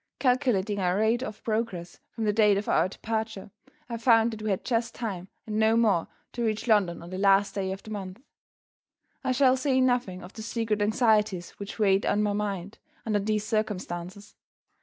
[0.17, 3.51] Calculating our rate of progress from the date of our departure,
[3.87, 7.19] I found that we had just time, and no more, to reach London on the
[7.19, 8.19] last day of the month.
[9.23, 13.45] I shall say nothing of the secret anxieties which weighed on my mind, under these
[13.45, 14.33] circumstances.